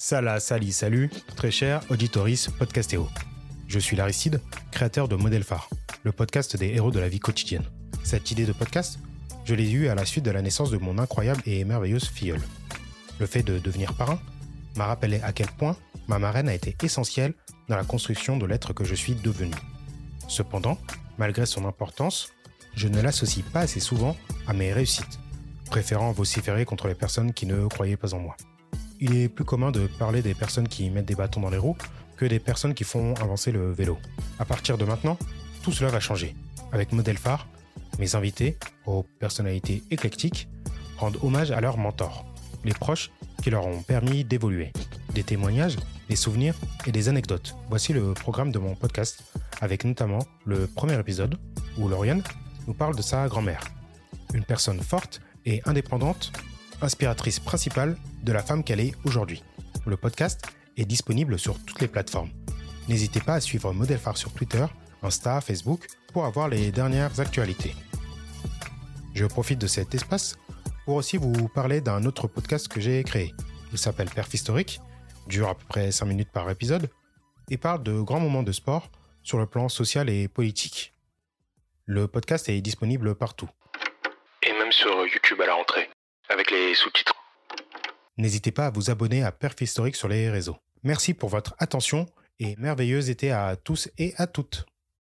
[0.00, 3.08] Salah, sali, salut, très cher auditoris podcastéo.
[3.66, 4.40] Je suis Laricide,
[4.70, 5.68] créateur de Modèle Phare,
[6.04, 7.64] le podcast des héros de la vie quotidienne.
[8.04, 9.00] Cette idée de podcast,
[9.44, 12.40] je l'ai eue à la suite de la naissance de mon incroyable et merveilleuse filleule.
[13.18, 14.20] Le fait de devenir parrain
[14.76, 15.76] m'a rappelé à quel point
[16.06, 17.34] ma marraine a été essentielle
[17.66, 19.54] dans la construction de l'être que je suis devenu.
[20.28, 20.78] Cependant,
[21.18, 22.32] malgré son importance,
[22.76, 25.18] je ne l'associe pas assez souvent à mes réussites,
[25.68, 28.36] préférant vociférer contre les personnes qui ne croyaient pas en moi
[29.00, 31.76] il est plus commun de parler des personnes qui mettent des bâtons dans les roues
[32.16, 33.98] que des personnes qui font avancer le vélo.
[34.38, 35.16] À partir de maintenant,
[35.62, 36.34] tout cela va changer.
[36.72, 37.46] Avec Modèle Phare,
[37.98, 40.48] mes invités, aux personnalités éclectiques,
[40.98, 42.26] rendent hommage à leurs mentors,
[42.64, 43.10] les proches
[43.42, 44.72] qui leur ont permis d'évoluer.
[45.14, 45.76] Des témoignages,
[46.08, 46.54] des souvenirs
[46.86, 47.54] et des anecdotes.
[47.68, 49.22] Voici le programme de mon podcast,
[49.60, 51.36] avec notamment le premier épisode
[51.78, 52.22] où Lauriane
[52.66, 53.64] nous parle de sa grand-mère.
[54.34, 56.32] Une personne forte et indépendante
[56.80, 59.42] inspiratrice principale de la femme qu'elle est aujourd'hui.
[59.86, 60.46] Le podcast
[60.76, 62.30] est disponible sur toutes les plateformes.
[62.88, 64.64] N'hésitez pas à suivre Modèle Phare sur Twitter,
[65.02, 67.74] Insta, Facebook pour avoir les dernières actualités.
[69.14, 70.36] Je profite de cet espace
[70.84, 73.34] pour aussi vous parler d'un autre podcast que j'ai créé.
[73.72, 74.80] Il s'appelle Perf Historique,
[75.26, 76.88] dure à peu près 5 minutes par épisode,
[77.50, 78.90] et parle de grands moments de sport
[79.22, 80.94] sur le plan social et politique.
[81.84, 83.48] Le podcast est disponible partout.
[84.42, 85.88] Et même sur YouTube à la rentrée
[86.28, 87.14] avec les sous-titres.
[88.16, 90.56] N'hésitez pas à vous abonner à Perf Historique sur les réseaux.
[90.82, 92.06] Merci pour votre attention
[92.40, 94.66] et merveilleux été à tous et à toutes.